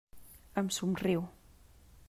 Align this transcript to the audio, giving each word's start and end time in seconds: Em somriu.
Em 0.61 0.71
somriu. 0.77 1.29